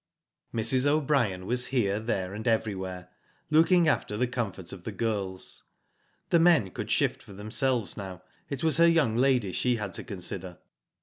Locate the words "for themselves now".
7.21-8.23